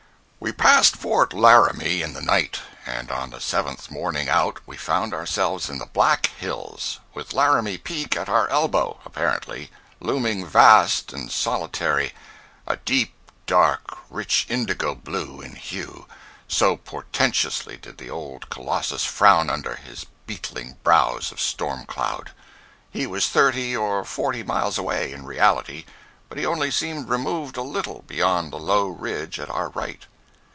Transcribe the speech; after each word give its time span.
We 0.43 0.51
passed 0.51 0.95
Fort 0.97 1.33
Laramie 1.33 2.01
in 2.01 2.13
the 2.15 2.21
night, 2.21 2.61
and 2.87 3.11
on 3.11 3.29
the 3.29 3.39
seventh 3.39 3.91
morning 3.91 4.27
out 4.27 4.59
we 4.65 4.75
found 4.75 5.13
ourselves 5.13 5.69
in 5.69 5.77
the 5.77 5.85
Black 5.85 6.25
Hills, 6.35 6.99
with 7.13 7.31
Laramie 7.33 7.77
Peak 7.77 8.17
at 8.17 8.27
our 8.27 8.47
elbow 8.49 8.99
(apparently) 9.05 9.69
looming 9.99 10.43
vast 10.43 11.13
and 11.13 11.31
solitary—a 11.31 12.75
deep, 12.77 13.13
dark, 13.45 13.99
rich 14.09 14.47
indigo 14.49 14.95
blue 14.95 15.41
in 15.41 15.55
hue, 15.57 16.07
so 16.47 16.75
portentously 16.75 17.77
did 17.77 17.99
the 17.99 18.09
old 18.09 18.49
colossus 18.49 19.05
frown 19.05 19.47
under 19.47 19.75
his 19.75 20.07
beetling 20.25 20.75
brows 20.83 21.31
of 21.31 21.39
storm 21.39 21.85
cloud. 21.85 22.31
He 22.89 23.05
was 23.05 23.27
thirty 23.29 23.77
or 23.77 24.03
forty 24.03 24.41
miles 24.41 24.79
away, 24.79 25.11
in 25.13 25.23
reality, 25.23 25.85
but 26.29 26.39
he 26.39 26.47
only 26.47 26.71
seemed 26.71 27.09
removed 27.09 27.57
a 27.57 27.61
little 27.61 28.03
beyond 28.07 28.51
the 28.51 28.57
low 28.59 28.87
ridge 28.87 29.39
at 29.39 29.51
our 29.51 29.69
right. 29.69 30.07